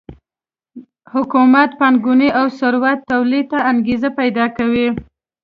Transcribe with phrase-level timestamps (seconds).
[1.13, 4.87] حکومت پانګونې او ثروت تولید ته انګېزه پیدا کوي